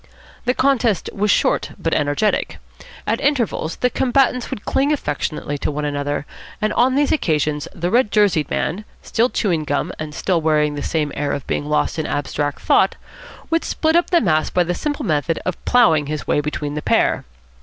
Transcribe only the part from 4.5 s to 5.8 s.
cling affectionately to